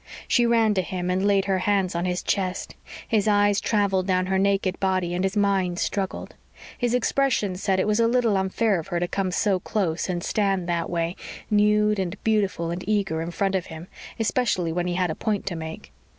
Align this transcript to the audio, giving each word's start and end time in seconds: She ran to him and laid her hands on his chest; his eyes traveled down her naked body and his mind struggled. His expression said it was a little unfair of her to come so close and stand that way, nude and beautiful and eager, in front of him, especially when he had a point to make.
She 0.27 0.47
ran 0.47 0.73
to 0.73 0.81
him 0.81 1.11
and 1.11 1.27
laid 1.27 1.45
her 1.45 1.59
hands 1.59 1.93
on 1.93 2.05
his 2.05 2.23
chest; 2.23 2.73
his 3.07 3.27
eyes 3.27 3.61
traveled 3.61 4.07
down 4.07 4.25
her 4.25 4.39
naked 4.39 4.79
body 4.79 5.13
and 5.13 5.23
his 5.23 5.37
mind 5.37 5.77
struggled. 5.77 6.33
His 6.75 6.95
expression 6.95 7.55
said 7.55 7.79
it 7.79 7.85
was 7.85 7.99
a 7.99 8.07
little 8.07 8.35
unfair 8.35 8.79
of 8.79 8.87
her 8.87 8.99
to 8.99 9.07
come 9.07 9.29
so 9.29 9.59
close 9.59 10.09
and 10.09 10.23
stand 10.23 10.67
that 10.67 10.89
way, 10.89 11.15
nude 11.51 11.99
and 11.99 12.17
beautiful 12.23 12.71
and 12.71 12.83
eager, 12.89 13.21
in 13.21 13.29
front 13.29 13.53
of 13.53 13.67
him, 13.67 13.87
especially 14.19 14.71
when 14.71 14.87
he 14.87 14.95
had 14.95 15.11
a 15.11 15.13
point 15.15 15.45
to 15.45 15.55
make. 15.55 15.91